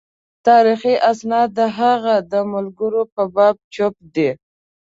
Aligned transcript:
تاریخي 0.47 0.93
اسناد 1.11 1.49
د 1.59 1.59
هغه 1.79 2.15
د 2.31 2.33
ملګرو 2.53 3.01
په 3.13 3.23
باب 3.35 3.55
چوپ 3.73 3.95
دي. 4.15 4.29